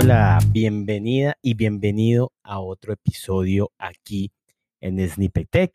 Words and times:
hola, 0.00 0.38
bienvenida 0.52 1.36
y 1.42 1.54
bienvenido 1.54 2.32
a 2.44 2.60
otro 2.60 2.92
episodio 2.92 3.72
aquí 3.78 4.30
en 4.80 4.96
Snippet 5.08 5.50
Tech. 5.50 5.72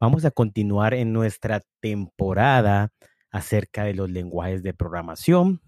Vamos 0.00 0.24
a 0.24 0.30
continuar 0.30 0.94
en 0.94 1.12
nuestra 1.12 1.60
temporada 1.80 2.94
acerca 3.30 3.84
de 3.84 3.92
los 3.92 4.08
lenguajes 4.08 4.62
de 4.62 4.72
programación. 4.72 5.60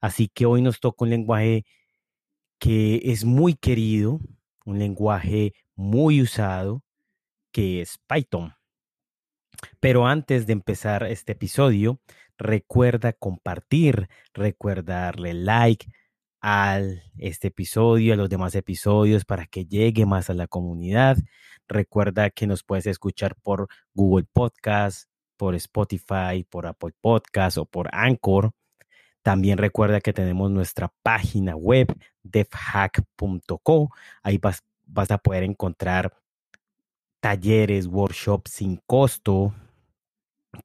Así 0.00 0.28
que 0.28 0.46
hoy 0.46 0.62
nos 0.62 0.78
toca 0.78 1.06
un 1.06 1.10
lenguaje 1.10 1.64
que 2.60 3.00
es 3.02 3.24
muy 3.24 3.54
querido, 3.54 4.20
un 4.64 4.78
lenguaje 4.78 5.54
muy 5.74 6.22
usado, 6.22 6.84
que 7.50 7.80
es 7.80 7.98
Python. 8.06 8.54
Pero 9.80 10.06
antes 10.06 10.46
de 10.46 10.52
empezar 10.52 11.02
este 11.02 11.32
episodio, 11.32 11.98
recuerda 12.38 13.12
compartir, 13.12 14.08
recuerda 14.34 15.06
darle 15.06 15.34
like 15.34 15.88
a 16.46 16.78
este 17.16 17.48
episodio, 17.48 18.12
a 18.12 18.16
los 18.16 18.28
demás 18.28 18.54
episodios 18.54 19.24
para 19.24 19.46
que 19.46 19.64
llegue 19.64 20.04
más 20.04 20.28
a 20.28 20.34
la 20.34 20.46
comunidad. 20.46 21.16
Recuerda 21.66 22.28
que 22.28 22.46
nos 22.46 22.62
puedes 22.62 22.84
escuchar 22.84 23.34
por 23.42 23.66
Google 23.94 24.26
Podcast, 24.30 25.08
por 25.38 25.54
Spotify, 25.54 26.44
por 26.46 26.66
Apple 26.66 26.92
Podcast 27.00 27.56
o 27.56 27.64
por 27.64 27.88
Anchor. 27.94 28.52
También 29.22 29.56
recuerda 29.56 30.02
que 30.02 30.12
tenemos 30.12 30.50
nuestra 30.50 30.92
página 31.02 31.56
web 31.56 31.88
devhack.co. 32.22 33.88
Ahí 34.22 34.38
vas 34.38 35.10
a 35.10 35.16
poder 35.16 35.44
encontrar 35.44 36.12
talleres, 37.20 37.86
workshops 37.86 38.50
sin 38.50 38.82
costo, 38.86 39.54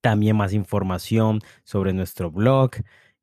también 0.02 0.36
más 0.36 0.52
información 0.52 1.40
sobre 1.64 1.94
nuestro 1.94 2.32
blog 2.32 2.72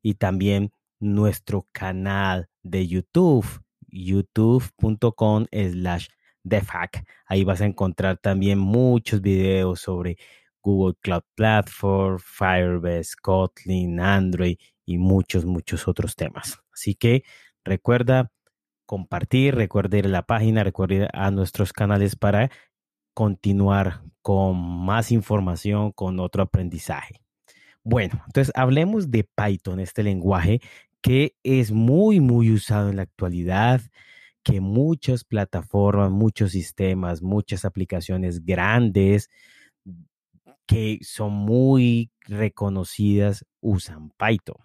y 0.01 0.15
también 0.15 0.71
nuestro 0.99 1.67
canal 1.71 2.49
de 2.63 2.87
YouTube, 2.87 3.45
youtube.com 3.87 5.45
slash 5.51 6.07
defhack. 6.43 7.05
Ahí 7.25 7.43
vas 7.43 7.61
a 7.61 7.65
encontrar 7.65 8.17
también 8.17 8.59
muchos 8.59 9.21
videos 9.21 9.81
sobre 9.81 10.17
Google 10.61 10.95
Cloud 11.01 11.23
Platform, 11.35 12.19
Firebase, 12.19 13.15
Kotlin, 13.21 13.99
Android 13.99 14.57
y 14.85 14.97
muchos, 14.97 15.45
muchos 15.45 15.87
otros 15.87 16.15
temas. 16.15 16.59
Así 16.73 16.95
que 16.95 17.23
recuerda 17.63 18.31
compartir, 18.85 19.55
recuerda 19.55 19.97
ir 19.97 20.05
a 20.05 20.09
la 20.09 20.25
página, 20.25 20.63
recuerda 20.63 20.95
ir 20.95 21.07
a 21.13 21.31
nuestros 21.31 21.73
canales 21.73 22.15
para 22.15 22.49
continuar 23.13 24.01
con 24.21 24.57
más 24.57 25.11
información, 25.11 25.91
con 25.91 26.19
otro 26.19 26.43
aprendizaje. 26.43 27.21
Bueno, 27.83 28.21
entonces 28.27 28.53
hablemos 28.55 29.11
de 29.11 29.23
Python, 29.23 29.79
este 29.79 30.03
lenguaje 30.03 30.59
que 31.01 31.35
es 31.43 31.71
muy, 31.71 32.19
muy 32.19 32.51
usado 32.51 32.89
en 32.89 32.97
la 32.97 33.03
actualidad, 33.03 33.81
que 34.43 34.61
muchas 34.61 35.23
plataformas, 35.23 36.11
muchos 36.11 36.51
sistemas, 36.51 37.21
muchas 37.21 37.65
aplicaciones 37.65 38.45
grandes 38.45 39.29
que 40.65 40.99
son 41.01 41.33
muy 41.33 42.11
reconocidas 42.21 43.45
usan 43.61 44.11
Python. 44.11 44.57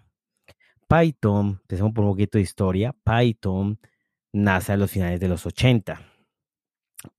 Python, 0.88 1.60
empezamos 1.62 1.94
por 1.94 2.04
un 2.04 2.10
poquito 2.10 2.38
de 2.38 2.42
historia, 2.42 2.94
Python 3.04 3.78
nace 4.32 4.72
a 4.72 4.76
los 4.76 4.90
finales 4.90 5.20
de 5.20 5.28
los 5.28 5.46
80 5.46 6.00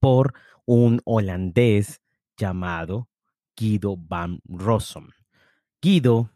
por 0.00 0.34
un 0.64 1.00
holandés 1.04 2.00
llamado 2.36 3.08
Guido 3.56 3.96
van 3.96 4.40
Rossum. 4.44 5.08
Guido 5.80 6.30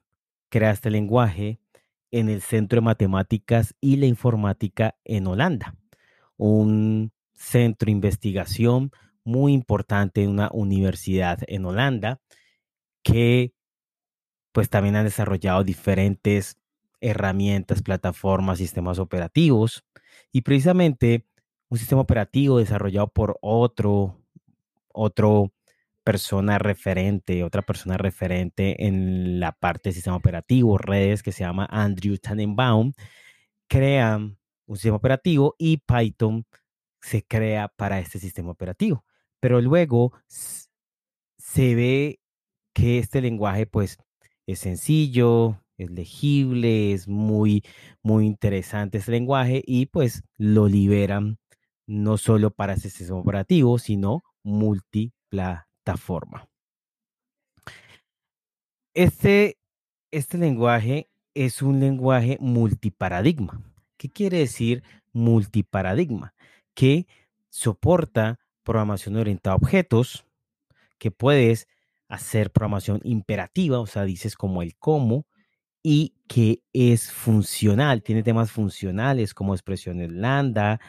crea 0.50 0.70
este 0.70 0.90
lenguaje 0.90 1.60
en 2.10 2.28
el 2.28 2.42
Centro 2.42 2.76
de 2.76 2.86
Matemáticas 2.86 3.74
y 3.80 3.96
la 3.96 4.06
Informática 4.06 4.96
en 5.04 5.26
Holanda, 5.26 5.74
un 6.36 7.12
centro 7.34 7.86
de 7.86 7.92
investigación 7.92 8.90
muy 9.24 9.52
importante 9.52 10.22
en 10.22 10.30
una 10.30 10.50
universidad 10.52 11.40
en 11.46 11.64
Holanda 11.66 12.20
que 13.02 13.52
pues 14.52 14.68
también 14.68 14.96
han 14.96 15.04
desarrollado 15.04 15.62
diferentes 15.64 16.58
herramientas, 17.00 17.82
plataformas, 17.82 18.58
sistemas 18.58 18.98
operativos. 18.98 19.84
Y 20.32 20.42
precisamente 20.42 21.26
un 21.68 21.78
sistema 21.78 22.00
operativo 22.00 22.58
desarrollado 22.58 23.08
por 23.08 23.38
otro, 23.40 24.18
otro 24.92 25.52
persona 26.08 26.58
referente, 26.58 27.44
otra 27.44 27.60
persona 27.60 27.98
referente 27.98 28.86
en 28.86 29.40
la 29.40 29.52
parte 29.52 29.90
de 29.90 29.92
sistema 29.92 30.16
operativo, 30.16 30.78
redes, 30.78 31.22
que 31.22 31.32
se 31.32 31.44
llama 31.44 31.68
Andrew 31.70 32.16
Tannenbaum, 32.16 32.94
crea 33.68 34.16
un 34.16 34.76
sistema 34.76 34.96
operativo 34.96 35.54
y 35.58 35.76
Python 35.76 36.46
se 37.02 37.26
crea 37.26 37.68
para 37.68 37.98
este 38.00 38.18
sistema 38.18 38.52
operativo. 38.52 39.04
Pero 39.38 39.60
luego 39.60 40.14
se 41.36 41.74
ve 41.74 42.20
que 42.72 42.98
este 42.98 43.20
lenguaje 43.20 43.66
pues 43.66 43.98
es 44.46 44.60
sencillo, 44.60 45.62
es 45.76 45.90
legible, 45.90 46.94
es 46.94 47.06
muy, 47.06 47.62
muy 48.02 48.24
interesante 48.24 48.96
este 48.96 49.10
lenguaje 49.10 49.62
y 49.66 49.84
pues 49.84 50.22
lo 50.38 50.68
liberan 50.68 51.36
no 51.86 52.16
solo 52.16 52.50
para 52.50 52.72
este 52.72 52.88
sistema 52.88 53.18
operativo, 53.18 53.78
sino 53.78 54.22
multiplataforma 54.42 55.67
forma. 55.96 56.48
Este, 58.94 59.58
este 60.10 60.38
lenguaje 60.38 61.08
es 61.34 61.62
un 61.62 61.80
lenguaje 61.80 62.36
multiparadigma. 62.40 63.62
¿Qué 63.96 64.08
quiere 64.08 64.38
decir 64.38 64.82
multiparadigma? 65.12 66.34
Que 66.74 67.06
soporta 67.48 68.38
programación 68.62 69.16
orientada 69.16 69.54
a 69.54 69.56
objetos, 69.56 70.24
que 70.98 71.10
puedes 71.10 71.68
hacer 72.08 72.50
programación 72.50 73.00
imperativa, 73.04 73.78
o 73.78 73.86
sea, 73.86 74.04
dices 74.04 74.34
como 74.34 74.62
el 74.62 74.76
cómo, 74.76 75.26
y 75.82 76.14
que 76.26 76.62
es 76.72 77.12
funcional, 77.12 78.02
tiene 78.02 78.22
temas 78.22 78.50
funcionales 78.50 79.32
como 79.34 79.54
expresiones 79.54 80.10
lambda, 80.10 80.80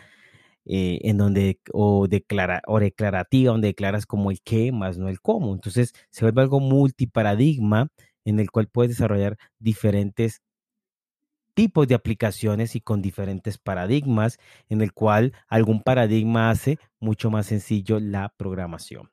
eh, 0.71 0.99
en 1.01 1.17
donde, 1.17 1.59
o, 1.73 2.07
declara, 2.07 2.61
o 2.67 2.79
declarativa, 2.79 3.53
donde 3.53 3.69
declaras 3.69 4.05
como 4.05 4.29
el 4.29 4.39
qué 4.43 4.71
más 4.71 4.99
no 4.99 5.09
el 5.09 5.19
cómo. 5.19 5.55
Entonces 5.55 5.93
se 6.11 6.23
vuelve 6.23 6.43
algo 6.43 6.59
multiparadigma 6.59 7.87
en 8.23 8.39
el 8.39 8.51
cual 8.51 8.67
puedes 8.67 8.91
desarrollar 8.91 9.35
diferentes 9.57 10.43
tipos 11.55 11.87
de 11.87 11.95
aplicaciones 11.95 12.75
y 12.75 12.81
con 12.81 13.01
diferentes 13.01 13.57
paradigmas, 13.57 14.37
en 14.69 14.81
el 14.81 14.93
cual 14.93 15.33
algún 15.47 15.81
paradigma 15.81 16.51
hace 16.51 16.77
mucho 16.99 17.31
más 17.31 17.47
sencillo 17.47 17.99
la 17.99 18.31
programación. 18.37 19.09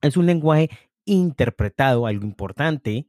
Es 0.00 0.16
un 0.16 0.26
lenguaje 0.26 0.70
interpretado, 1.04 2.06
algo 2.06 2.24
importante. 2.24 3.08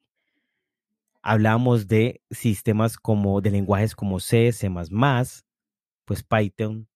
Hablamos 1.22 1.88
de 1.88 2.24
sistemas 2.32 2.98
como 2.98 3.42
de 3.42 3.52
lenguajes 3.52 3.96
como 3.96 4.20
C, 4.20 4.52
C++, 4.54 4.72
pues 6.04 6.24
Python 6.24 6.88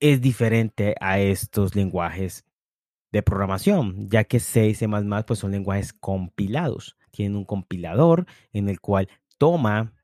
es 0.00 0.20
diferente 0.20 0.94
a 1.00 1.18
estos 1.18 1.74
lenguajes 1.74 2.44
de 3.12 3.22
programación, 3.22 4.08
ya 4.08 4.24
que 4.24 4.40
C 4.40 4.68
y 4.68 4.74
C++ 4.74 4.88
pues 5.26 5.38
son 5.38 5.52
lenguajes 5.52 5.92
compilados. 5.92 6.96
Tienen 7.10 7.36
un 7.36 7.44
compilador 7.44 8.26
en 8.52 8.68
el 8.68 8.80
cual 8.80 9.08
toma 9.38 9.94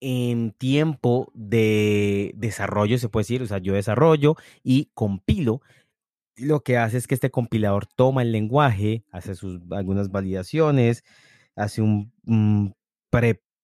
en 0.00 0.52
tiempo 0.52 1.30
de 1.34 2.32
desarrollo, 2.36 2.98
se 2.98 3.08
puede 3.08 3.22
decir, 3.22 3.42
o 3.42 3.46
sea, 3.46 3.58
yo 3.58 3.74
desarrollo 3.74 4.36
y 4.62 4.90
compilo. 4.94 5.62
Lo 6.36 6.60
que 6.60 6.76
hace 6.76 6.98
es 6.98 7.06
que 7.06 7.14
este 7.14 7.30
compilador 7.30 7.86
toma 7.86 8.22
el 8.22 8.32
lenguaje, 8.32 9.04
hace 9.10 9.34
sus 9.34 9.60
algunas 9.70 10.10
validaciones, 10.10 11.02
hace 11.56 11.80
un, 11.80 12.12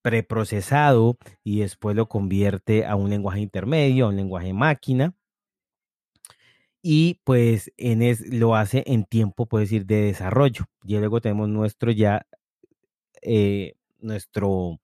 preprocesado 0.03 1.19
y 1.45 1.61
después 1.61 1.95
lo 1.95 2.09
convierte 2.09 2.87
a 2.87 2.97
un 2.97 3.11
lenguaje 3.11 3.41
intermedio, 3.41 4.07
a 4.07 4.09
un 4.09 4.17
lenguaje 4.17 4.53
máquina 4.55 5.15
y 6.83 7.21
pues 7.25 7.73
en 7.77 8.03
es, 8.03 8.27
lo 8.27 8.57
hace 8.57 8.83
en 8.87 9.05
tiempo, 9.05 9.47
puede 9.47 9.65
decir, 9.65 9.87
de 9.87 10.03
desarrollo. 10.03 10.67
Y 10.85 10.99
luego 10.99 11.21
tenemos 11.21 11.49
nuestro 11.49 11.93
ya, 11.93 12.27
eh, 13.23 13.77
nuestro, 14.01 14.81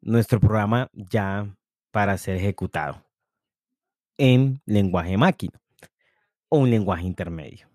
nuestro 0.00 0.38
programa 0.38 0.88
ya 0.92 1.56
para 1.90 2.16
ser 2.16 2.36
ejecutado 2.36 3.04
en 4.16 4.62
lenguaje 4.66 5.16
máquina 5.16 5.60
o 6.48 6.58
un 6.58 6.70
lenguaje 6.70 7.04
intermedio. 7.04 7.68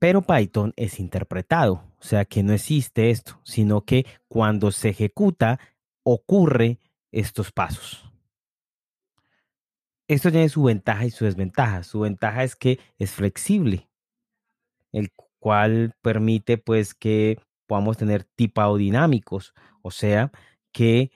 Pero 0.00 0.22
Python 0.22 0.72
es 0.76 0.98
interpretado, 0.98 1.74
o 1.74 2.02
sea 2.02 2.24
que 2.24 2.42
no 2.42 2.52
existe 2.52 3.10
esto, 3.10 3.38
sino 3.44 3.82
que 3.82 4.06
cuando 4.28 4.72
se 4.72 4.88
ejecuta 4.88 5.60
ocurre 6.02 6.80
estos 7.12 7.52
pasos 7.52 8.09
esto 10.14 10.30
tiene 10.32 10.48
su 10.48 10.64
ventaja 10.64 11.06
y 11.06 11.10
su 11.10 11.24
desventaja. 11.24 11.84
Su 11.84 12.00
ventaja 12.00 12.42
es 12.44 12.56
que 12.56 12.80
es 12.98 13.12
flexible, 13.12 13.88
el 14.92 15.10
cual 15.38 15.94
permite 16.02 16.58
pues 16.58 16.94
que 16.94 17.38
podamos 17.66 17.96
tener 17.96 18.24
tipados 18.24 18.78
dinámicos, 18.78 19.54
o 19.82 19.90
sea, 19.92 20.32
que 20.72 21.12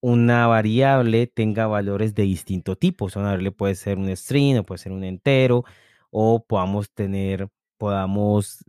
una 0.00 0.46
variable 0.48 1.26
tenga 1.28 1.66
valores 1.68 2.14
de 2.14 2.24
distinto 2.24 2.76
tipo. 2.76 3.06
O 3.06 3.10
sea, 3.10 3.20
una 3.22 3.30
variable 3.30 3.52
puede 3.52 3.74
ser 3.76 3.98
un 3.98 4.14
string 4.16 4.58
o 4.58 4.64
puede 4.64 4.78
ser 4.78 4.92
un 4.92 5.04
entero 5.04 5.64
o 6.10 6.44
podamos 6.44 6.90
tener, 6.92 7.48
podamos 7.78 8.64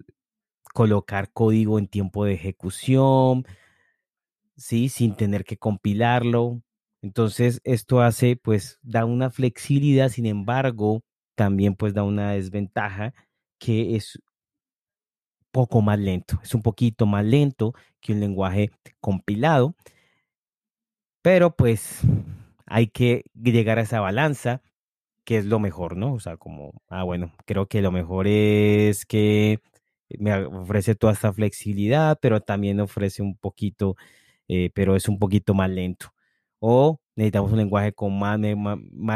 colocar 0.73 1.31
código 1.33 1.79
en 1.79 1.87
tiempo 1.87 2.25
de 2.25 2.33
ejecución, 2.33 3.45
¿sí? 4.57 4.89
Sin 4.89 5.15
tener 5.15 5.45
que 5.45 5.57
compilarlo. 5.57 6.61
Entonces, 7.05 7.61
esto 7.63 8.01
hace, 8.01 8.35
pues, 8.35 8.79
da 8.81 9.05
una 9.05 9.29
flexibilidad, 9.29 10.09
sin 10.09 10.25
embargo, 10.25 11.03
también 11.35 11.75
pues 11.75 11.93
da 11.93 12.03
una 12.03 12.31
desventaja 12.33 13.13
que 13.59 13.95
es 13.95 14.19
poco 15.51 15.81
más 15.81 15.97
lento, 15.99 16.39
es 16.43 16.53
un 16.53 16.61
poquito 16.61 17.05
más 17.05 17.23
lento 17.25 17.73
que 18.01 18.13
un 18.13 18.19
lenguaje 18.19 18.71
compilado, 18.99 19.75
pero 21.21 21.55
pues 21.55 22.01
hay 22.65 22.87
que 22.87 23.23
llegar 23.41 23.79
a 23.79 23.83
esa 23.83 23.99
balanza, 24.01 24.61
que 25.25 25.37
es 25.39 25.45
lo 25.45 25.59
mejor, 25.59 25.97
¿no? 25.97 26.13
O 26.15 26.21
sea, 26.21 26.37
como, 26.37 26.73
ah, 26.89 27.03
bueno, 27.05 27.33
creo 27.47 27.67
que 27.67 27.81
lo 27.83 27.91
mejor 27.93 28.27
es 28.27 29.05
que 29.07 29.61
me 30.19 30.35
ofrece 30.45 30.95
toda 30.95 31.13
esta 31.13 31.33
flexibilidad, 31.33 32.19
pero 32.21 32.41
también 32.41 32.81
ofrece 32.81 33.23
un 33.23 33.37
poquito, 33.37 33.97
eh, 34.49 34.71
pero 34.75 34.97
es 34.97 35.09
un 35.09 35.19
poquito 35.19 35.55
más 35.55 35.71
lento. 35.71 36.13
O 36.67 36.99
necesitamos 37.15 37.51
un 37.51 37.57
lenguaje 37.59 37.93
con 37.93 38.17
más, 38.19 38.39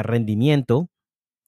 rendimiento, 0.06 0.90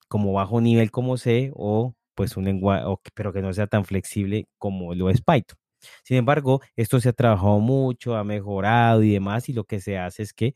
como 0.10 0.34
bajo 0.34 0.62
nivel 0.62 0.92
como 0.92 1.18
C, 1.18 1.52
o 1.56 1.96
pues 2.16 2.38
un 2.38 2.46
lenguaje, 2.46 2.86
pero 3.16 3.34
que 3.34 3.42
no 3.42 3.54
sea 3.54 3.68
tan 3.68 3.86
flexible 3.86 4.48
como 4.60 4.96
lo 4.96 5.10
es 5.10 5.22
Python. 5.22 5.58
Sin 6.04 6.18
embargo, 6.18 6.62
esto 6.76 7.00
se 7.02 7.10
ha 7.10 7.14
trabajado 7.14 7.60
mucho, 7.60 8.16
ha 8.18 8.24
mejorado 8.24 9.04
y 9.04 9.12
demás, 9.14 9.50
y 9.50 9.54
lo 9.54 9.66
que 9.66 9.80
se 9.82 9.98
hace 10.00 10.24
es 10.24 10.34
que, 10.34 10.54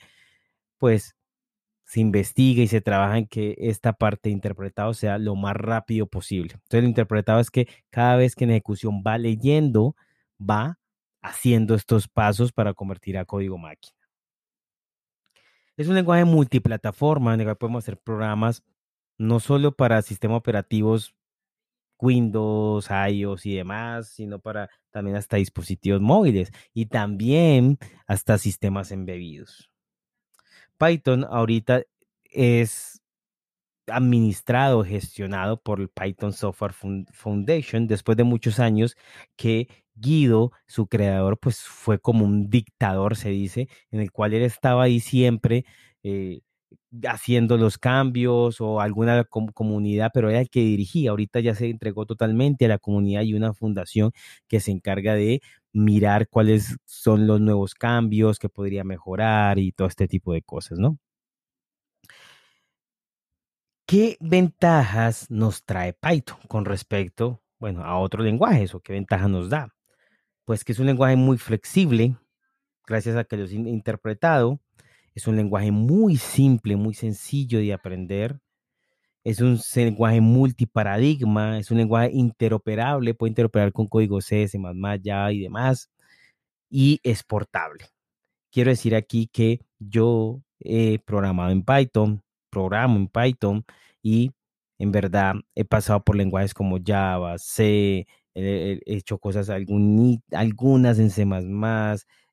pues, 0.79 1.15
se 1.85 2.01
investiga 2.01 2.63
y 2.63 2.67
se 2.67 2.81
trabaja 2.81 3.17
en 3.19 3.27
que 3.27 3.55
esta 3.59 3.93
parte 3.93 4.29
de 4.29 4.33
interpretado 4.33 4.93
sea 4.95 5.17
lo 5.19 5.35
más 5.35 5.55
rápido 5.57 6.07
posible. 6.07 6.53
Entonces, 6.55 6.79
el 6.81 6.85
interpretado 6.89 7.39
es 7.41 7.51
que 7.51 7.67
cada 7.91 8.17
vez 8.17 8.35
que 8.35 8.45
en 8.45 8.51
ejecución 8.51 9.03
va 9.07 9.17
leyendo, 9.19 9.95
va 10.41 10.79
haciendo 11.23 11.75
estos 11.75 12.07
pasos 12.09 12.51
para 12.53 12.73
convertir 12.75 13.17
a 13.19 13.25
código 13.25 13.57
máquina. 13.59 13.94
Es 15.77 15.87
un 15.87 15.95
lenguaje 15.95 16.25
multiplataforma 16.25 17.33
en 17.33 17.41
el 17.41 17.47
que 17.47 17.55
podemos 17.55 17.83
hacer 17.83 17.97
programas 17.97 18.63
no 19.17 19.39
solo 19.39 19.75
para 19.75 20.01
sistemas 20.01 20.37
operativos 20.37 21.15
Windows, 21.99 22.89
iOS 22.89 23.45
y 23.45 23.55
demás, 23.55 24.09
sino 24.09 24.39
para 24.39 24.69
también 24.91 25.15
hasta 25.17 25.37
dispositivos 25.37 26.01
móviles 26.01 26.51
y 26.73 26.87
también 26.87 27.77
hasta 28.05 28.37
sistemas 28.37 28.91
embebidos. 28.91 29.69
Python 30.77 31.25
ahorita 31.29 31.83
es 32.25 33.01
administrado, 33.87 34.83
gestionado 34.83 35.61
por 35.61 35.79
el 35.81 35.89
Python 35.89 36.33
Software 36.33 36.73
Foundation, 37.13 37.87
después 37.87 38.17
de 38.17 38.23
muchos 38.23 38.59
años 38.59 38.95
que 39.35 39.67
Guido, 39.95 40.51
su 40.67 40.87
creador, 40.87 41.39
pues 41.39 41.59
fue 41.61 41.99
como 41.99 42.25
un 42.25 42.49
dictador, 42.49 43.15
se 43.15 43.29
dice, 43.29 43.69
en 43.91 44.01
el 44.01 44.11
cual 44.11 44.33
él 44.33 44.43
estaba 44.43 44.83
ahí 44.83 44.99
siempre 44.99 45.65
eh, 46.03 46.41
haciendo 47.07 47.57
los 47.57 47.77
cambios 47.77 48.61
o 48.61 48.81
alguna 48.81 49.23
comunidad, 49.25 50.11
pero 50.13 50.29
era 50.29 50.41
el 50.41 50.49
que 50.49 50.61
dirigía. 50.61 51.11
Ahorita 51.11 51.39
ya 51.39 51.55
se 51.55 51.69
entregó 51.69 52.05
totalmente 52.05 52.65
a 52.65 52.69
la 52.69 52.77
comunidad 52.79 53.21
y 53.23 53.33
una 53.33 53.53
fundación 53.53 54.11
que 54.47 54.59
se 54.59 54.71
encarga 54.71 55.15
de 55.15 55.41
mirar 55.73 56.27
cuáles 56.29 56.77
son 56.85 57.27
los 57.27 57.41
nuevos 57.41 57.73
cambios 57.75 58.39
que 58.39 58.49
podría 58.49 58.83
mejorar 58.83 59.59
y 59.59 59.71
todo 59.71 59.87
este 59.87 60.07
tipo 60.07 60.33
de 60.33 60.41
cosas, 60.41 60.79
¿no? 60.79 60.97
¿Qué 63.87 64.17
ventajas 64.19 65.29
nos 65.29 65.63
trae 65.63 65.93
Python 65.93 66.39
con 66.47 66.65
respecto, 66.65 67.43
bueno, 67.59 67.83
a 67.83 67.99
otros 67.99 68.25
lenguajes 68.25 68.73
o 68.73 68.79
qué 68.79 68.93
ventajas 68.93 69.29
nos 69.29 69.49
da? 69.51 69.75
Pues 70.43 70.63
que 70.63 70.71
es 70.71 70.79
un 70.79 70.87
lenguaje 70.87 71.15
muy 71.15 71.37
flexible, 71.37 72.17
gracias 72.87 73.15
a 73.15 73.25
que 73.25 73.37
lo 73.37 73.45
he 73.45 73.53
interpretado. 73.53 74.59
Es 75.13 75.27
un 75.27 75.35
lenguaje 75.35 75.71
muy 75.71 76.17
simple, 76.17 76.75
muy 76.75 76.95
sencillo 76.95 77.59
de 77.59 77.73
aprender. 77.73 78.39
Es 79.23 79.39
un 79.39 79.59
lenguaje 79.75 80.19
multiparadigma, 80.19 81.59
es 81.59 81.69
un 81.69 81.77
lenguaje 81.77 82.11
interoperable, 82.11 83.13
puede 83.13 83.31
interoperar 83.31 83.71
con 83.71 83.87
código 83.87 84.19
C, 84.19 84.47
C++, 84.47 84.59
Java 85.03 85.31
y 85.31 85.41
demás. 85.41 85.91
Y 86.71 86.99
es 87.03 87.23
portable. 87.23 87.85
Quiero 88.51 88.71
decir 88.71 88.95
aquí 88.95 89.27
que 89.27 89.61
yo 89.79 90.41
he 90.59 90.99
programado 90.99 91.51
en 91.51 91.63
Python, 91.63 92.24
programo 92.55 92.97
en 92.97 93.09
Python 93.09 93.65
y 94.01 94.31
en 94.79 94.91
verdad 94.91 95.35
he 95.55 95.65
pasado 95.65 96.03
por 96.03 96.15
lenguajes 96.15 96.53
como 96.53 96.77
Java, 96.83 97.37
C, 97.37 98.07
he, 98.33 98.79
hecho 98.85 99.17
cosas 99.17 99.49
algunas 99.49 100.99
en 100.99 101.09
C++, 101.09 101.27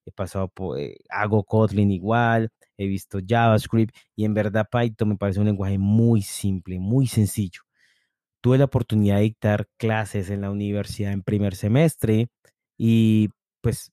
he 0.05 0.13
pasado 0.13 0.49
por, 0.49 0.79
eh, 0.79 0.97
hago 1.11 1.43
Kotlin 1.43 1.91
igual, 1.91 2.51
he 2.77 2.87
visto 2.87 3.19
JavaScript 3.27 3.97
y 4.15 4.25
en 4.25 4.35
verdad 4.35 4.69
Python 4.71 5.09
me 5.09 5.17
parece 5.17 5.41
un 5.41 5.47
lenguaje 5.47 5.79
muy 5.79 6.23
simple, 6.23 6.79
muy 6.79 7.09
sencillo. 7.09 7.63
Tuve 8.41 8.59
la 8.59 8.67
oportunidad 8.67 9.17
de 9.17 9.23
dictar 9.23 9.69
clases 9.77 10.31
en 10.31 10.43
la 10.43 10.51
universidad 10.51 11.13
en 11.13 11.23
primer 11.23 11.57
semestre 11.57 12.29
y 12.79 13.31
pues 13.61 13.91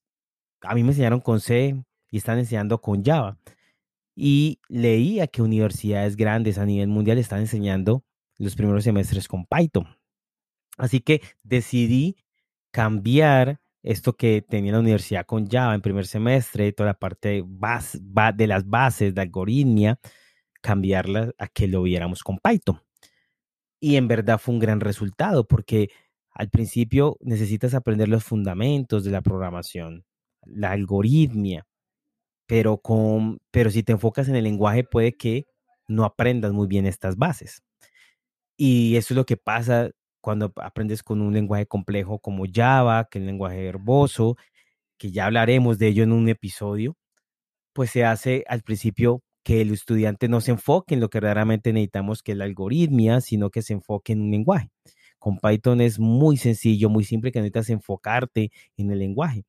a 0.62 0.76
mí 0.76 0.84
me 0.84 0.90
enseñaron 0.90 1.22
con 1.22 1.40
C 1.40 1.84
y 2.12 2.18
están 2.18 2.38
enseñando 2.38 2.82
con 2.82 3.04
Java 3.04 3.38
y 4.22 4.60
leía 4.68 5.28
que 5.28 5.42
universidades 5.42 6.18
grandes 6.18 6.58
a 6.58 6.66
nivel 6.66 6.90
mundial 6.90 7.18
están 7.18 7.40
enseñando 7.40 8.04
los 8.38 8.54
primeros 8.54 8.84
semestres 8.84 9.30
con 9.30 9.46
Python. 9.46 9.88
Así 10.78 11.00
que 11.00 11.22
decidí 11.42 12.18
cambiar 12.70 13.62
esto 13.82 14.18
que 14.18 14.42
tenía 14.42 14.74
la 14.74 14.82
universidad 14.82 15.26
con 15.26 15.48
Java 15.48 15.74
en 15.74 15.80
primer 15.80 16.06
semestre, 16.06 16.74
toda 16.74 16.88
la 16.88 17.00
parte 17.00 17.46
de 18.36 18.48
las 18.48 18.68
bases 18.68 19.16
de 19.16 19.22
algoritmia, 19.22 20.02
cambiarla 20.62 21.32
a 21.38 21.48
que 21.48 21.70
lo 21.70 21.82
viéramos 21.84 22.22
con 22.22 22.40
Python. 22.40 22.82
Y 23.80 23.96
en 23.96 24.10
verdad 24.10 24.38
fue 24.38 24.54
un 24.54 24.60
gran 24.60 24.82
resultado 24.82 25.48
porque 25.48 25.92
al 26.32 26.50
principio 26.50 27.16
necesitas 27.22 27.74
aprender 27.74 28.10
los 28.10 28.26
fundamentos 28.26 29.06
de 29.06 29.12
la 29.12 29.22
programación, 29.22 30.04
la 30.44 30.72
algoritmia, 30.72 31.69
pero, 32.50 32.80
con, 32.80 33.40
pero 33.52 33.70
si 33.70 33.84
te 33.84 33.92
enfocas 33.92 34.28
en 34.28 34.36
el 34.36 34.44
lenguaje 34.44 34.84
puede 34.84 35.16
que 35.16 35.46
no 35.88 36.04
aprendas 36.04 36.52
muy 36.52 36.68
bien 36.68 36.88
estas 36.88 37.16
bases. 37.16 37.62
Y 38.58 38.96
eso 38.98 39.14
es 39.14 39.18
lo 39.18 39.26
que 39.28 39.38
pasa 39.38 39.92
cuando 40.20 40.52
aprendes 40.58 41.04
con 41.04 41.22
un 41.22 41.32
lenguaje 41.34 41.68
complejo 41.68 42.18
como 42.18 42.46
Java, 42.52 43.08
que 43.10 43.20
es 43.20 43.22
un 43.22 43.28
lenguaje 43.28 43.68
herboso, 43.68 44.36
que 44.98 45.12
ya 45.12 45.28
hablaremos 45.28 45.80
de 45.80 45.90
ello 45.90 46.04
en 46.04 46.12
un 46.12 46.28
episodio, 46.28 46.98
pues 47.74 47.92
se 47.92 48.06
hace 48.06 48.46
al 48.48 48.64
principio 48.64 49.24
que 49.44 49.62
el 49.62 49.72
estudiante 49.72 50.28
no 50.28 50.42
se 50.42 50.52
enfoque 50.52 50.96
en 50.96 51.02
lo 51.02 51.10
que 51.12 51.20
realmente 51.20 51.74
necesitamos, 51.74 52.24
que 52.24 52.34
es 52.34 52.38
la 52.40 52.46
algoritmia, 52.46 53.22
sino 53.22 53.52
que 53.52 53.62
se 53.62 53.74
enfoque 53.74 54.14
en 54.14 54.22
un 54.22 54.32
lenguaje. 54.32 54.72
Con 55.20 55.38
Python 55.40 55.82
es 55.82 56.00
muy 56.00 56.38
sencillo, 56.38 56.90
muy 56.90 57.04
simple, 57.04 57.32
que 57.32 57.40
necesitas 57.42 57.70
enfocarte 57.70 58.52
en 58.78 58.92
el 58.92 59.00
lenguaje. 59.00 59.46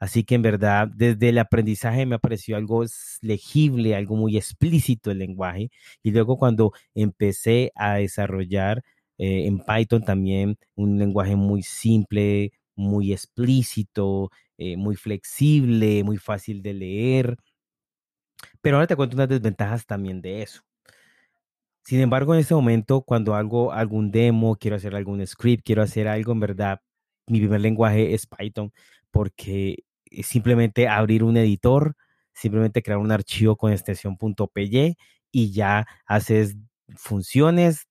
Así 0.00 0.24
que 0.24 0.34
en 0.36 0.42
verdad, 0.42 0.88
desde 0.88 1.28
el 1.28 1.38
aprendizaje 1.38 2.06
me 2.06 2.18
pareció 2.18 2.56
algo 2.56 2.84
legible, 3.20 3.94
algo 3.94 4.16
muy 4.16 4.36
explícito 4.38 5.10
el 5.10 5.18
lenguaje. 5.18 5.70
Y 6.02 6.10
luego 6.12 6.38
cuando 6.38 6.72
empecé 6.94 7.72
a 7.76 7.96
desarrollar 7.96 8.82
eh, 9.18 9.46
en 9.46 9.60
Python 9.60 10.02
también 10.04 10.56
un 10.74 10.98
lenguaje 10.98 11.36
muy 11.36 11.62
simple, 11.62 12.52
muy 12.74 13.12
explícito, 13.12 14.30
eh, 14.58 14.76
muy 14.78 14.96
flexible, 14.96 16.02
muy 16.04 16.16
fácil 16.16 16.62
de 16.62 16.74
leer. 16.74 17.36
Pero 18.62 18.76
ahora 18.76 18.86
te 18.86 18.96
cuento 18.96 19.16
unas 19.16 19.28
desventajas 19.28 19.86
también 19.86 20.20
de 20.22 20.42
eso. 20.42 20.62
Sin 21.84 22.00
embargo, 22.00 22.34
en 22.34 22.40
este 22.40 22.54
momento, 22.54 23.02
cuando 23.02 23.34
hago 23.34 23.72
algún 23.72 24.10
demo, 24.10 24.56
quiero 24.56 24.76
hacer 24.76 24.94
algún 24.94 25.26
script, 25.26 25.64
quiero 25.64 25.82
hacer 25.82 26.08
algo, 26.08 26.32
en 26.32 26.40
verdad, 26.40 26.80
mi 27.26 27.38
primer 27.40 27.60
lenguaje 27.60 28.14
es 28.14 28.26
Python 28.26 28.72
porque 29.10 29.84
simplemente 30.22 30.88
abrir 30.88 31.24
un 31.24 31.36
editor, 31.36 31.96
simplemente 32.32 32.82
crear 32.82 32.98
un 32.98 33.12
archivo 33.12 33.56
con 33.56 33.72
extensión 33.72 34.16
.py 34.16 34.96
y 35.32 35.52
ya 35.52 35.86
haces 36.06 36.56
funciones 36.96 37.88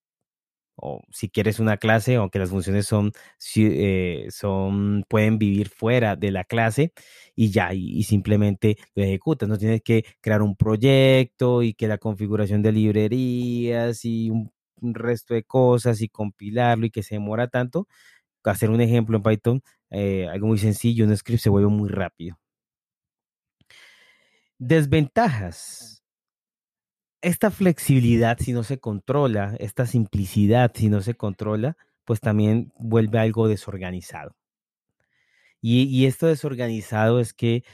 o 0.82 1.02
si 1.12 1.28
quieres 1.28 1.60
una 1.60 1.76
clase, 1.76 2.16
aunque 2.16 2.38
las 2.38 2.50
funciones 2.50 2.86
son, 2.86 3.12
eh, 3.56 4.26
son 4.30 5.04
pueden 5.08 5.38
vivir 5.38 5.68
fuera 5.68 6.16
de 6.16 6.30
la 6.30 6.44
clase 6.44 6.92
y 7.36 7.50
ya, 7.50 7.74
y, 7.74 8.02
simplemente 8.04 8.76
lo 8.94 9.04
ejecutas. 9.04 9.48
No 9.48 9.58
tienes 9.58 9.82
que 9.82 10.04
crear 10.20 10.42
un 10.42 10.56
proyecto 10.56 11.62
y 11.62 11.74
que 11.74 11.88
la 11.88 11.98
configuración 11.98 12.62
de 12.62 12.72
librerías 12.72 14.04
y 14.04 14.30
un, 14.30 14.52
resto 14.82 15.34
de 15.34 15.44
cosas 15.44 16.00
y 16.00 16.08
compilarlo 16.08 16.86
y 16.86 16.90
que 16.90 17.02
se 17.02 17.16
demora 17.16 17.48
tanto. 17.48 17.86
Hacer 18.44 18.70
un 18.70 18.80
ejemplo 18.80 19.18
en 19.18 19.22
Python 19.22 19.62
eh, 19.90 20.28
algo 20.28 20.46
muy 20.46 20.58
sencillo, 20.58 21.04
un 21.04 21.16
script 21.16 21.42
se 21.42 21.50
vuelve 21.50 21.68
muy 21.68 21.88
rápido. 21.88 22.38
Desventajas. 24.58 26.02
Esta 27.22 27.50
flexibilidad, 27.50 28.38
si 28.38 28.52
no 28.52 28.62
se 28.62 28.78
controla, 28.78 29.54
esta 29.58 29.86
simplicidad, 29.86 30.72
si 30.74 30.88
no 30.88 31.02
se 31.02 31.14
controla, 31.14 31.76
pues 32.04 32.20
también 32.20 32.72
vuelve 32.78 33.18
algo 33.18 33.46
desorganizado. 33.48 34.34
Y, 35.60 35.82
y 35.84 36.06
esto 36.06 36.26
desorganizado 36.26 37.20
es 37.20 37.34
que, 37.34 37.64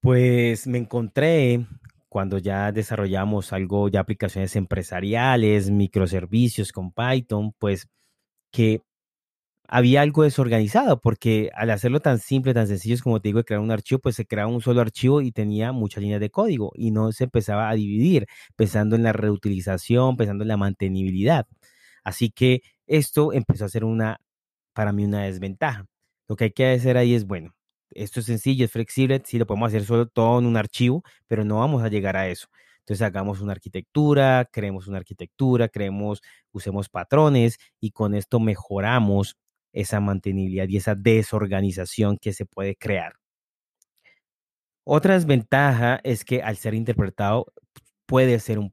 pues 0.00 0.66
me 0.66 0.78
encontré 0.78 1.66
cuando 2.08 2.36
ya 2.36 2.72
desarrollamos 2.72 3.54
algo, 3.54 3.88
ya 3.88 4.00
aplicaciones 4.00 4.54
empresariales, 4.56 5.70
microservicios 5.70 6.72
con 6.72 6.92
Python, 6.92 7.54
pues 7.58 7.88
que 8.50 8.82
había 9.74 10.02
algo 10.02 10.22
desorganizado, 10.22 11.00
porque 11.00 11.50
al 11.54 11.70
hacerlo 11.70 12.00
tan 12.00 12.18
simple, 12.18 12.52
tan 12.52 12.66
sencillo 12.68 12.98
como 13.02 13.20
te 13.20 13.28
digo, 13.30 13.38
de 13.38 13.44
crear 13.46 13.60
un 13.62 13.70
archivo, 13.70 14.00
pues 14.00 14.16
se 14.16 14.26
creaba 14.26 14.50
un 14.50 14.60
solo 14.60 14.82
archivo 14.82 15.22
y 15.22 15.32
tenía 15.32 15.72
muchas 15.72 16.02
líneas 16.02 16.20
de 16.20 16.28
código 16.30 16.72
y 16.74 16.90
no 16.90 17.10
se 17.12 17.24
empezaba 17.24 17.70
a 17.70 17.74
dividir, 17.74 18.26
pensando 18.54 18.96
en 18.96 19.02
la 19.02 19.14
reutilización, 19.14 20.18
pensando 20.18 20.44
en 20.44 20.48
la 20.48 20.58
mantenibilidad. 20.58 21.46
Así 22.04 22.30
que 22.30 22.60
esto 22.86 23.32
empezó 23.32 23.64
a 23.64 23.70
ser 23.70 23.84
una, 23.84 24.20
para 24.74 24.92
mí, 24.92 25.04
una 25.06 25.22
desventaja. 25.24 25.86
Lo 26.28 26.36
que 26.36 26.44
hay 26.44 26.50
que 26.52 26.72
hacer 26.72 26.98
ahí 26.98 27.14
es, 27.14 27.26
bueno, 27.26 27.54
esto 27.92 28.20
es 28.20 28.26
sencillo, 28.26 28.66
es 28.66 28.72
flexible, 28.72 29.22
sí 29.24 29.38
lo 29.38 29.46
podemos 29.46 29.68
hacer 29.68 29.84
solo 29.86 30.06
todo 30.06 30.38
en 30.38 30.44
un 30.46 30.58
archivo, 30.58 31.02
pero 31.28 31.44
no 31.46 31.60
vamos 31.60 31.82
a 31.82 31.88
llegar 31.88 32.16
a 32.18 32.28
eso. 32.28 32.48
Entonces 32.80 33.02
hagamos 33.06 33.40
una 33.40 33.52
arquitectura, 33.52 34.48
creemos 34.52 34.86
una 34.88 34.98
arquitectura, 34.98 35.68
creemos, 35.68 36.20
usemos 36.52 36.88
patrones 36.90 37.58
y 37.80 37.92
con 37.92 38.14
esto 38.14 38.40
mejoramos 38.40 39.36
esa 39.72 40.00
mantenibilidad 40.00 40.68
y 40.68 40.76
esa 40.76 40.94
desorganización 40.94 42.18
que 42.18 42.32
se 42.32 42.46
puede 42.46 42.76
crear. 42.76 43.14
Otra 44.84 45.14
desventaja 45.14 46.00
es 46.02 46.24
que 46.24 46.42
al 46.42 46.56
ser 46.56 46.74
interpretado 46.74 47.46
puede 48.06 48.38
ser 48.40 48.58
un 48.58 48.72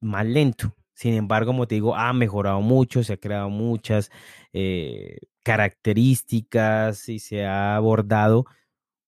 más 0.00 0.26
lento. 0.26 0.74
Sin 0.94 1.14
embargo, 1.14 1.48
como 1.48 1.66
te 1.66 1.76
digo, 1.76 1.96
ha 1.96 2.12
mejorado 2.12 2.60
mucho, 2.60 3.02
se 3.02 3.14
ha 3.14 3.16
creado 3.16 3.50
muchas 3.50 4.10
eh, 4.52 5.18
características 5.44 7.08
y 7.08 7.18
se 7.18 7.44
ha 7.44 7.76
abordado 7.76 8.46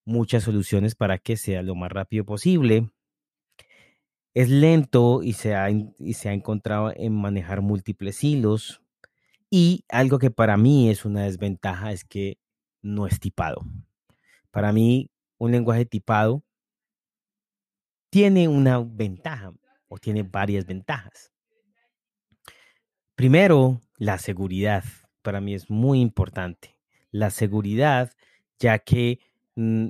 muchas 0.05 0.45
soluciones 0.45 0.95
para 0.95 1.19
que 1.19 1.37
sea 1.37 1.63
lo 1.63 1.75
más 1.75 1.93
rápido 1.93 2.25
posible. 2.25 2.91
Es 4.35 4.51
lento 4.51 5.23
y 5.23 5.33
se 5.33 5.55
ha, 5.55 5.71
y 5.71 6.15
se 6.15 6.29
ha 6.29 6.33
encontrado 6.33 6.93
en 6.95 7.15
manejar 7.15 7.63
múltiples 7.63 8.23
hilos. 8.23 8.83
Y 9.51 9.85
algo 9.89 10.19
que 10.19 10.31
para 10.31 10.57
mí 10.57 10.91
es 10.91 11.05
una 11.05 11.23
desventaja 11.23 11.93
es 11.93 12.05
que 12.05 12.39
no 12.83 13.07
es 13.07 13.21
tipado. 13.21 13.65
Para 14.51 14.73
mí, 14.73 15.11
un 15.39 15.53
lenguaje 15.53 15.85
tipado 15.85 16.43
tiene 18.11 18.49
una 18.49 18.79
ventaja 18.79 19.53
o 19.89 19.99
tiene 19.99 20.23
varias 20.23 20.67
ventajas. 20.67 21.33
Primero, 23.15 23.81
la 23.99 24.19
seguridad. 24.19 24.85
Para 25.23 25.41
mí 25.41 25.55
es 25.55 25.71
muy 25.71 26.01
importante. 26.01 26.79
La 27.11 27.31
seguridad, 27.31 28.13
ya 28.59 28.79
que 28.79 29.21
mm, 29.55 29.89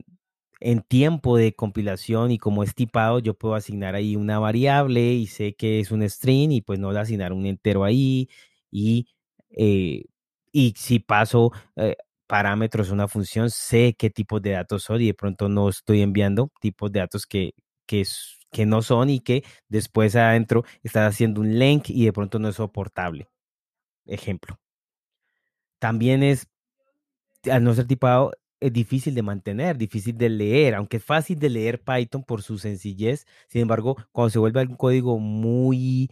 en 0.61 0.83
tiempo 0.83 1.37
de 1.37 1.55
compilación 1.55 2.31
y 2.31 2.39
como 2.39 2.63
es 2.63 2.75
tipado, 2.75 3.19
yo 3.19 3.35
puedo 3.35 3.55
asignar 3.55 3.95
ahí 3.95 4.17
una 4.17 4.39
variable 4.39 5.13
y 5.13 5.27
sé 5.27 5.55
que 5.55 5.81
es 5.81 5.91
un 5.91 6.09
string 6.09 6.53
y 6.53 6.63
pues 6.63 6.79
no 6.79 6.93
le 6.93 7.01
asignar 7.01 7.33
un 7.33 7.47
entero 7.47 7.85
ahí 7.85 8.29
y 8.71 9.09
eh, 9.57 10.05
y 10.53 10.75
si 10.77 11.01
paso 11.01 11.53
eh, 11.77 11.97
parámetros 12.27 12.91
una 12.91 13.09
función, 13.09 13.51
sé 13.51 13.95
qué 13.99 14.11
tipo 14.11 14.41
de 14.41 14.53
datos 14.53 14.85
son 14.85 15.01
y 15.03 15.07
de 15.07 15.15
pronto 15.15 15.49
no 15.49 15.69
estoy 15.69 16.03
enviando 16.03 16.51
tipos 16.61 16.93
de 16.93 17.01
datos 17.01 17.27
que, 17.27 17.53
que, 17.87 18.05
que 18.53 18.67
no 18.67 18.83
son 18.83 19.11
y 19.11 19.21
que 19.21 19.45
después 19.69 20.17
adentro 20.17 20.65
está 20.83 21.07
haciendo 21.07 21.41
un 21.41 21.59
link 21.59 21.91
y 21.91 22.05
de 22.05 22.13
pronto 22.13 22.39
no 22.39 22.49
es 22.49 22.57
soportable. 22.57 23.29
Ejemplo. 24.07 24.59
También 25.79 26.23
es, 26.23 26.49
al 27.51 27.65
no 27.65 27.75
ser 27.75 27.87
tipado, 27.87 28.33
es 28.61 28.73
difícil 28.73 29.15
de 29.15 29.23
mantener, 29.23 29.77
difícil 29.77 30.17
de 30.17 30.29
leer, 30.31 30.75
aunque 30.75 30.99
es 30.99 31.05
fácil 31.05 31.39
de 31.39 31.51
leer 31.51 31.83
Python 31.83 32.25
por 32.25 32.43
su 32.43 32.59
sencillez. 32.59 33.27
Sin 33.49 33.63
embargo, 33.63 33.97
cuando 34.13 34.31
se 34.31 34.39
vuelve 34.39 34.63
un 34.63 34.77
código 34.77 35.19
muy, 35.19 36.11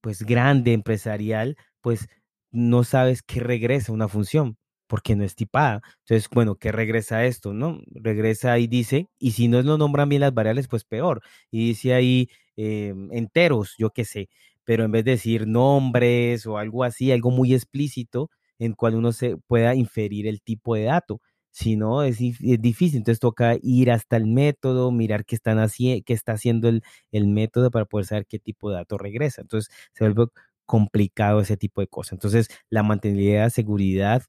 pues, 0.00 0.22
grande, 0.22 0.72
empresarial, 0.72 1.56
pues 1.80 2.08
no 2.50 2.84
sabes 2.84 3.22
qué 3.22 3.40
regresa 3.40 3.92
una 3.92 4.08
función 4.08 4.56
porque 4.86 5.16
no 5.16 5.24
es 5.24 5.34
tipada. 5.34 5.82
Entonces, 6.00 6.28
bueno, 6.32 6.56
¿qué 6.56 6.72
regresa 6.72 7.24
esto? 7.24 7.52
¿No? 7.52 7.80
Regresa 7.90 8.58
y 8.58 8.66
dice, 8.66 9.08
y 9.18 9.32
si 9.32 9.48
no 9.48 9.62
lo 9.62 9.78
nombran 9.78 10.08
bien 10.08 10.20
las 10.20 10.34
variables, 10.34 10.68
pues 10.68 10.84
peor. 10.84 11.22
Y 11.50 11.68
dice 11.68 11.94
ahí 11.94 12.28
eh, 12.56 12.94
enteros, 13.10 13.74
yo 13.78 13.90
qué 13.90 14.04
sé, 14.04 14.28
pero 14.64 14.84
en 14.84 14.92
vez 14.92 15.04
de 15.04 15.12
decir 15.12 15.46
nombres 15.46 16.46
o 16.46 16.58
algo 16.58 16.84
así, 16.84 17.12
algo 17.12 17.30
muy 17.30 17.54
explícito 17.54 18.30
en 18.58 18.72
cual 18.74 18.94
uno 18.96 19.12
se 19.12 19.36
pueda 19.36 19.74
inferir 19.74 20.26
el 20.26 20.40
tipo 20.42 20.74
de 20.74 20.84
dato. 20.84 21.20
Si 21.50 21.76
no, 21.76 22.02
es, 22.02 22.18
difícil. 22.18 22.98
Entonces 22.98 23.20
toca 23.20 23.56
ir 23.62 23.90
hasta 23.90 24.16
el 24.16 24.26
método, 24.26 24.92
mirar 24.92 25.24
qué, 25.24 25.36
están 25.36 25.58
haciendo 25.58 26.02
qué 26.04 26.12
está 26.12 26.32
haciendo 26.32 26.68
el, 26.68 26.82
el 27.12 27.26
método 27.28 27.70
para 27.70 27.86
poder 27.86 28.06
saber 28.06 28.26
qué 28.26 28.38
tipo 28.38 28.70
de 28.70 28.76
dato 28.76 28.98
regresa. 28.98 29.42
Entonces 29.42 29.72
se 29.94 30.04
vuelve 30.04 30.30
complicado 30.66 31.40
ese 31.40 31.56
tipo 31.56 31.80
de 31.80 31.88
cosas. 31.88 32.14
Entonces, 32.14 32.48
la 32.70 32.82
mantenibilidad 32.82 33.44
de 33.44 33.50
seguridad, 33.50 34.22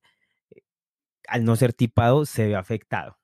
eh, 0.51 0.62
al 1.27 1.46
no 1.46 1.56
ser 1.56 1.74
tipado, 1.74 2.25
se 2.25 2.48
ve 2.48 2.56
afectado. 2.56 3.17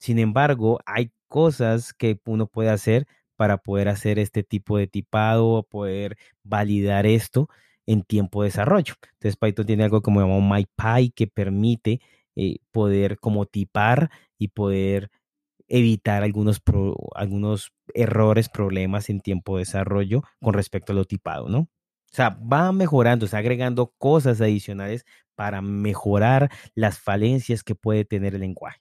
Sin 0.00 0.18
embargo, 0.18 0.80
hay 0.86 1.12
cosas 1.28 1.94
que 1.94 2.20
uno 2.26 2.46
puede 2.48 2.70
hacer 2.70 3.06
para 3.36 3.58
poder 3.58 3.88
hacer 3.88 4.18
este 4.18 4.42
tipo 4.44 4.78
de 4.78 4.86
tipado, 4.88 5.64
poder 5.64 6.16
validar 6.44 7.06
esto 7.06 7.48
en 7.86 8.02
tiempo 8.04 8.42
de 8.42 8.48
desarrollo. 8.48 8.94
Entonces, 9.14 9.36
Python 9.36 9.66
tiene 9.66 9.84
algo 9.84 10.02
como 10.02 10.20
llamado 10.20 10.40
MyPy 10.42 11.10
que 11.12 11.26
permite 11.28 12.00
eh, 12.36 12.58
poder 12.72 13.18
como 13.20 13.46
tipar 13.46 14.10
y 14.38 14.48
poder 14.48 15.10
evitar 15.68 16.22
algunos, 16.22 16.62
algunos 17.14 17.72
errores, 17.94 18.48
problemas 18.48 19.10
en 19.10 19.20
tiempo 19.20 19.56
de 19.56 19.62
desarrollo 19.62 20.22
con 20.40 20.54
respecto 20.54 20.92
a 20.92 20.96
lo 20.96 21.04
tipado, 21.04 21.48
¿no? 21.48 21.68
O 22.12 22.14
sea, 22.16 22.30
va 22.30 22.72
mejorando, 22.72 23.24
está 23.24 23.38
agregando 23.38 23.92
cosas 23.98 24.40
adicionales 24.40 25.04
para 25.34 25.60
mejorar 25.60 26.50
las 26.74 26.98
falencias 26.98 27.62
que 27.62 27.74
puede 27.74 28.04
tener 28.04 28.34
el 28.34 28.40
lenguaje. 28.40 28.80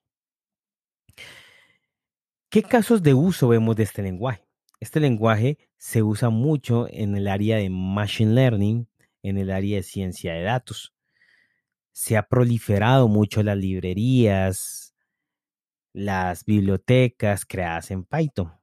¿Qué 2.50 2.64
casos 2.64 3.04
de 3.04 3.14
uso 3.14 3.50
vemos 3.50 3.76
de 3.76 3.84
este 3.84 4.02
lenguaje? 4.02 4.48
Este 4.80 5.00
lenguaje 5.00 5.58
se 5.78 6.04
usa 6.04 6.30
mucho 6.30 6.88
en 6.90 7.16
el 7.16 7.28
área 7.28 7.58
de 7.58 7.70
Machine 7.70 8.34
Learning, 8.34 8.88
en 9.24 9.38
el 9.38 9.52
área 9.52 9.78
de 9.78 9.84
ciencia 9.84 10.34
de 10.34 10.44
datos. 10.44 10.94
Se 11.92 12.18
ha 12.18 12.24
proliferado 12.24 13.08
mucho 13.08 13.44
las 13.44 13.58
librerías, 13.58 14.94
las 15.94 16.46
bibliotecas 16.46 17.46
creadas 17.46 17.92
en 17.92 18.04
Python. 18.04 18.54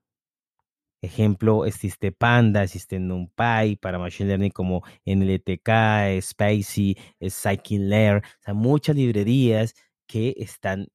Ejemplo, 1.02 1.66
existe 1.66 2.12
Panda, 2.12 2.62
existe 2.62 3.00
NumPy 3.00 3.76
para 3.80 3.98
Machine 3.98 4.28
Learning 4.28 4.50
como 4.52 4.84
NLTK, 5.04 6.20
Spacey, 6.22 6.96
Scikit-Learn, 7.20 8.22
muchas 8.54 8.94
librerías 8.94 9.74
que 10.06 10.34
están, 10.38 10.86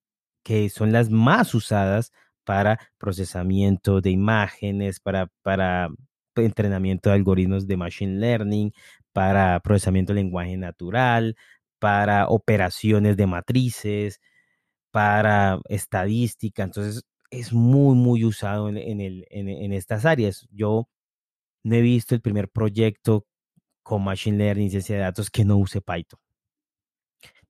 que 0.44 0.70
son 0.70 0.94
las 0.94 1.10
más 1.10 1.54
usadas 1.54 2.14
para 2.46 2.80
procesamiento 2.98 4.00
de 4.00 4.12
imágenes, 4.12 5.02
para, 5.02 5.28
para 5.42 5.90
entrenamiento 6.38 7.10
de 7.10 7.16
algoritmos 7.16 7.68
de 7.68 7.76
Machine 7.78 8.18
Learning, 8.20 8.72
para 9.12 9.60
procesamiento 9.60 10.14
de 10.14 10.22
lenguaje 10.22 10.56
natural, 10.56 11.36
para 11.80 12.28
operaciones 12.30 13.18
de 13.18 13.28
matrices, 13.28 14.22
para 14.92 15.60
estadística. 15.70 16.64
Entonces, 16.64 17.04
es 17.30 17.54
muy, 17.54 17.96
muy 17.96 18.24
usado 18.24 18.70
en, 18.70 18.78
el, 18.78 19.26
en, 19.30 19.74
estas 19.74 20.06
áreas. 20.06 20.48
Yo 20.52 20.90
no 21.64 21.76
he 21.76 21.82
visto 21.82 22.16
el 22.16 22.22
primer 22.22 22.50
proyecto 22.50 23.26
con 23.84 24.04
Machine 24.04 24.38
Learning, 24.38 24.70
ciencia 24.70 24.96
de 24.96 25.02
datos, 25.02 25.30
que 25.30 25.46
no 25.46 25.58
use 25.58 25.82
Python. 25.82 26.20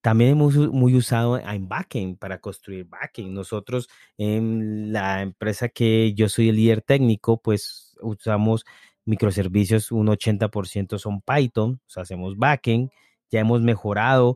También 0.01 0.31
hemos 0.31 0.55
muy 0.55 0.95
usado 0.95 1.37
en 1.37 1.67
backend 1.67 2.17
para 2.17 2.39
construir 2.39 2.85
backend. 2.85 3.33
Nosotros 3.33 3.89
en 4.17 4.93
la 4.93 5.21
empresa 5.21 5.69
que 5.69 6.13
yo 6.13 6.29
soy 6.29 6.49
el 6.49 6.55
líder 6.55 6.81
técnico, 6.81 7.41
pues 7.41 7.97
usamos 8.01 8.63
microservicios, 9.05 9.91
un 9.91 10.07
80% 10.07 10.99
son 10.99 11.21
Python, 11.21 11.81
o 11.85 11.89
sea, 11.89 12.03
hacemos 12.03 12.37
backend. 12.37 12.91
Ya 13.29 13.39
hemos 13.39 13.61
mejorado 13.61 14.35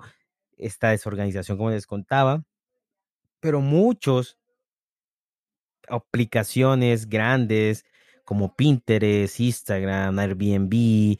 esta 0.57 0.89
desorganización, 0.89 1.57
como 1.57 1.69
les 1.71 1.88
contaba, 1.88 2.43
pero 3.39 3.62
muchos 3.62 4.38
aplicaciones 5.89 7.07
grandes 7.09 7.85
como 8.25 8.55
Pinterest, 8.55 9.39
Instagram, 9.39 10.19
Airbnb, 10.19 11.17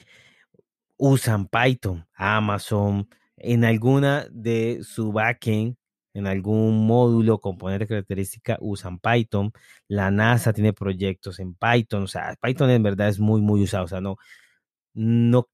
usan 0.98 1.48
Python, 1.48 2.08
Amazon, 2.16 3.10
en 3.38 3.66
alguna 3.66 4.28
de 4.32 4.82
su 4.84 5.12
backend 5.12 5.76
en 6.14 6.28
algún 6.28 6.86
módulo, 6.86 7.40
componente 7.40 7.88
característica, 7.88 8.58
usan 8.62 9.00
Python. 9.00 9.52
La 9.88 10.12
NASA 10.12 10.54
tiene 10.54 10.74
proyectos 10.74 11.40
en 11.40 11.56
Python. 11.56 12.04
O 12.04 12.08
sea, 12.08 12.36
Python 12.42 12.70
en 12.70 12.84
verdad 12.84 13.10
es 13.10 13.20
muy, 13.20 13.42
muy 13.42 13.64
usado. 13.64 13.86
O 13.86 13.88
sea, 13.88 14.02
no, 14.02 14.18
no, 14.94 15.50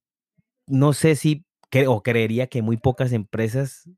no 0.68 0.94
sé 0.94 1.16
si, 1.16 1.46
o 1.88 2.04
creería 2.04 2.48
que 2.48 2.62
muy 2.62 2.78
pocas 2.78 3.12
empresas 3.14 3.90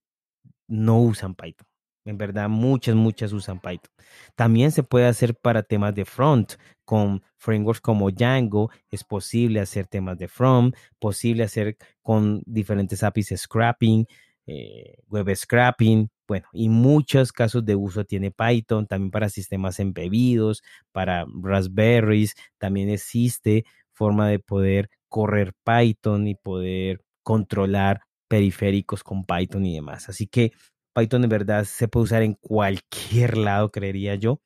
no 0.67 1.01
usan 1.01 1.35
Python. 1.35 1.68
En 2.09 2.17
verdad, 2.17 2.49
muchas, 2.49 2.95
muchas 2.95 3.31
usan 3.33 3.59
Python. 3.59 3.91
También 4.35 4.71
se 4.71 4.81
puede 4.81 5.05
hacer 5.05 5.35
para 5.35 5.61
temas 5.61 5.93
de 5.93 6.05
front. 6.05 6.53
Con 6.83 7.21
frameworks 7.37 7.81
como 7.81 8.09
Django 8.09 8.71
es 8.89 9.03
posible 9.03 9.59
hacer 9.59 9.85
temas 9.85 10.17
de 10.17 10.27
front, 10.27 10.75
posible 10.97 11.43
hacer 11.43 11.77
con 12.01 12.41
diferentes 12.47 13.03
APIs 13.03 13.35
scrapping, 13.37 14.07
eh, 14.47 14.95
web 15.07 15.35
scrapping, 15.35 16.09
bueno, 16.27 16.47
y 16.51 16.69
muchos 16.69 17.31
casos 17.31 17.63
de 17.63 17.75
uso 17.75 18.05
tiene 18.05 18.31
Python, 18.31 18.87
también 18.87 19.11
para 19.11 19.29
sistemas 19.29 19.79
embebidos, 19.79 20.63
para 20.91 21.27
Raspberries, 21.43 22.33
también 22.57 22.89
existe 22.89 23.65
forma 23.93 24.27
de 24.27 24.39
poder 24.39 24.89
correr 25.09 25.53
Python 25.63 26.27
y 26.27 26.33
poder 26.33 27.03
controlar 27.21 28.01
periféricos 28.27 29.03
con 29.03 29.25
Python 29.25 29.63
y 29.67 29.75
demás. 29.75 30.09
Así 30.09 30.25
que 30.25 30.53
Python 30.93 31.23
en 31.23 31.29
verdad 31.29 31.65
se 31.65 31.87
puede 31.87 32.05
usar 32.05 32.23
en 32.23 32.33
cualquier 32.33 33.37
lado, 33.37 33.71
creería 33.71 34.15
yo. 34.15 34.41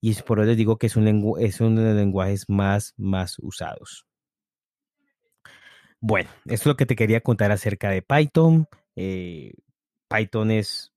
Y 0.00 0.10
es 0.10 0.22
por 0.22 0.38
eso 0.38 0.48
les 0.48 0.56
digo 0.56 0.76
que 0.78 0.86
es, 0.86 0.96
un 0.96 1.06
es 1.40 1.60
uno 1.60 1.80
de 1.80 1.88
los 1.88 1.96
lenguajes 1.96 2.44
más, 2.48 2.94
más 2.96 3.36
usados. 3.38 4.06
Bueno, 6.00 6.28
esto 6.44 6.54
es 6.54 6.66
lo 6.66 6.76
que 6.76 6.86
te 6.86 6.96
quería 6.96 7.22
contar 7.22 7.50
acerca 7.50 7.88
de 7.88 8.02
Python. 8.02 8.68
Eh, 8.96 9.54
Python 10.08 10.50
es 10.50 10.92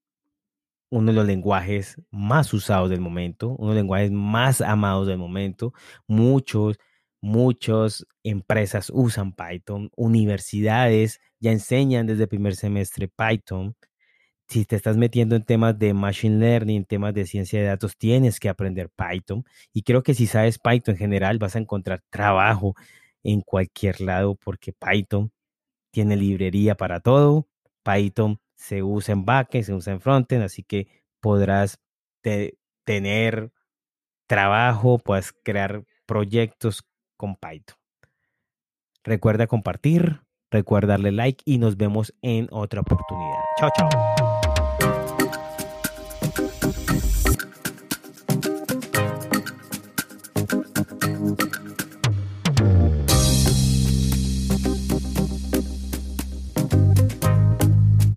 uno 0.89 1.11
de 1.11 1.15
los 1.15 1.25
lenguajes 1.25 2.01
más 2.11 2.53
usados 2.53 2.89
del 2.89 2.99
momento, 2.99 3.49
uno 3.51 3.69
de 3.69 3.75
los 3.75 3.83
lenguajes 3.83 4.11
más 4.11 4.61
amados 4.61 5.07
del 5.07 5.17
momento. 5.17 5.73
Muchos, 6.07 6.77
muchas 7.21 8.05
empresas 8.23 8.91
usan 8.93 9.33
Python, 9.33 9.89
universidades 9.95 11.21
ya 11.39 11.51
enseñan 11.51 12.07
desde 12.07 12.23
el 12.23 12.29
primer 12.29 12.55
semestre 12.55 13.07
Python 13.07 13.75
si 14.47 14.65
te 14.65 14.75
estás 14.75 14.97
metiendo 14.97 15.35
en 15.35 15.43
temas 15.43 15.77
de 15.77 15.93
machine 15.93 16.37
learning, 16.39 16.85
temas 16.85 17.13
de 17.13 17.25
ciencia 17.25 17.59
de 17.59 17.67
datos, 17.67 17.97
tienes 17.97 18.39
que 18.39 18.49
aprender 18.49 18.89
Python. 18.89 19.43
Y 19.73 19.83
creo 19.83 20.03
que 20.03 20.13
si 20.13 20.27
sabes 20.27 20.57
Python 20.59 20.95
en 20.95 20.99
general, 20.99 21.37
vas 21.37 21.55
a 21.55 21.59
encontrar 21.59 22.01
trabajo 22.09 22.75
en 23.23 23.41
cualquier 23.41 23.99
lado 24.01 24.35
porque 24.35 24.73
Python 24.73 25.31
tiene 25.91 26.15
librería 26.15 26.75
para 26.75 27.01
todo. 27.01 27.47
Python 27.83 28.39
se 28.55 28.83
usa 28.83 29.13
en 29.13 29.25
backend, 29.25 29.65
se 29.65 29.73
usa 29.73 29.93
en 29.93 30.01
frontend, 30.01 30.43
así 30.43 30.63
que 30.63 30.87
podrás 31.19 31.79
tener 32.83 33.51
trabajo, 34.27 34.99
puedes 34.99 35.33
crear 35.43 35.83
proyectos 36.05 36.83
con 37.17 37.35
Python. 37.35 37.77
Recuerda 39.03 39.47
compartir, 39.47 40.21
recuerda 40.51 40.93
darle 40.93 41.11
like 41.11 41.43
y 41.45 41.57
nos 41.57 41.77
vemos 41.77 42.13
en 42.21 42.47
otra 42.51 42.81
oportunidad. 42.81 43.39
Chao, 43.59 43.69
chao. 43.77 44.46